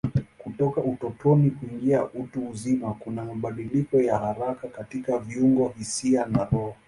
Kutoka 0.37 0.81
utotoni 0.83 1.51
kuingia 1.51 2.03
utu 2.05 2.49
uzima 2.49 2.93
kuna 2.93 3.25
mabadiliko 3.25 4.01
ya 4.01 4.17
haraka 4.17 4.67
katika 4.67 5.19
viungo, 5.19 5.73
hisia 5.77 6.25
na 6.25 6.45
roho. 6.51 6.75